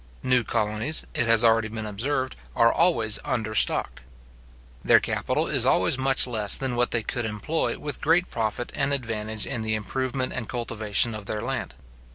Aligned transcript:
New 0.23 0.43
colonies, 0.43 1.05
it 1.13 1.27
has 1.27 1.43
already 1.43 1.67
been 1.67 1.85
observed, 1.85 2.35
are 2.55 2.73
always 2.73 3.19
understocked. 3.19 3.99
Their 4.83 4.99
capital 4.99 5.45
is 5.45 5.63
always 5.63 5.95
much 5.95 6.25
less 6.25 6.57
than 6.57 6.75
what 6.75 6.89
they 6.89 7.03
could 7.03 7.23
employ 7.27 7.77
with 7.77 8.01
great 8.01 8.31
profit 8.31 8.71
and 8.73 8.93
advantage 8.93 9.45
in 9.45 9.61
the 9.61 9.75
improvement 9.75 10.33
and 10.33 10.49
cultivation 10.49 11.13
of 11.13 11.27
their 11.27 11.41
land. 11.41 11.75